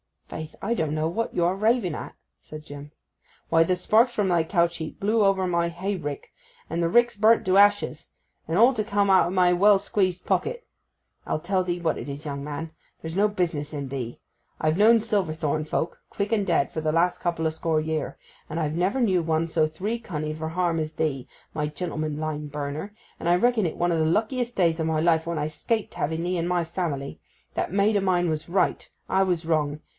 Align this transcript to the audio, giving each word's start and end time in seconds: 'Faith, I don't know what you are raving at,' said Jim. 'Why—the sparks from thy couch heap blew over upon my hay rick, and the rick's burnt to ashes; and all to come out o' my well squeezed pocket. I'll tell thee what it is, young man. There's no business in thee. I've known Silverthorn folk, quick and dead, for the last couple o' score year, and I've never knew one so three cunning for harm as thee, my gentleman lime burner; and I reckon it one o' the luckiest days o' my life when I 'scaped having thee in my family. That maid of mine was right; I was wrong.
'Faith, 0.27 0.55
I 0.61 0.73
don't 0.73 0.95
know 0.95 1.09
what 1.09 1.35
you 1.35 1.43
are 1.43 1.55
raving 1.57 1.93
at,' 1.93 2.15
said 2.41 2.63
Jim. 2.65 2.91
'Why—the 3.49 3.75
sparks 3.75 4.13
from 4.13 4.29
thy 4.29 4.43
couch 4.45 4.77
heap 4.77 4.99
blew 4.99 5.23
over 5.23 5.41
upon 5.41 5.51
my 5.51 5.67
hay 5.69 5.97
rick, 5.97 6.31
and 6.69 6.81
the 6.81 6.87
rick's 6.89 7.17
burnt 7.17 7.45
to 7.45 7.57
ashes; 7.57 8.07
and 8.47 8.57
all 8.57 8.73
to 8.75 8.83
come 8.83 9.09
out 9.11 9.27
o' 9.27 9.29
my 9.29 9.51
well 9.51 9.77
squeezed 9.77 10.25
pocket. 10.25 10.65
I'll 11.27 11.41
tell 11.41 11.65
thee 11.65 11.81
what 11.81 11.97
it 11.97 12.07
is, 12.07 12.25
young 12.25 12.43
man. 12.45 12.71
There's 13.01 13.17
no 13.17 13.27
business 13.27 13.73
in 13.73 13.89
thee. 13.89 14.21
I've 14.59 14.77
known 14.77 15.01
Silverthorn 15.01 15.65
folk, 15.65 16.01
quick 16.09 16.31
and 16.31 16.47
dead, 16.47 16.71
for 16.71 16.79
the 16.79 16.93
last 16.93 17.19
couple 17.19 17.45
o' 17.45 17.49
score 17.49 17.81
year, 17.81 18.17
and 18.49 18.57
I've 18.59 18.73
never 18.73 19.01
knew 19.01 19.21
one 19.21 19.49
so 19.49 19.67
three 19.67 19.99
cunning 19.99 20.33
for 20.35 20.47
harm 20.49 20.79
as 20.79 20.93
thee, 20.93 21.27
my 21.53 21.67
gentleman 21.67 22.17
lime 22.17 22.47
burner; 22.47 22.95
and 23.19 23.27
I 23.27 23.35
reckon 23.35 23.65
it 23.65 23.77
one 23.77 23.91
o' 23.91 23.97
the 23.99 24.05
luckiest 24.05 24.55
days 24.55 24.79
o' 24.79 24.85
my 24.85 25.01
life 25.01 25.27
when 25.27 25.37
I 25.37 25.47
'scaped 25.47 25.95
having 25.95 26.23
thee 26.23 26.37
in 26.37 26.47
my 26.47 26.63
family. 26.63 27.19
That 27.53 27.73
maid 27.73 27.97
of 27.97 28.03
mine 28.03 28.29
was 28.29 28.47
right; 28.49 28.89
I 29.09 29.23
was 29.23 29.45
wrong. 29.45 29.81